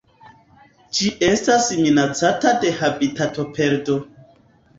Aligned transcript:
Ĝi 0.99 1.09
estas 1.27 1.67
minacata 1.81 2.55
de 2.65 2.73
habitatoperdo. 2.81 4.01